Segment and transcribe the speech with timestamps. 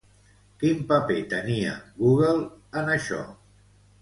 [0.63, 2.41] Quin paper tenia, Google,
[2.83, 3.23] en això?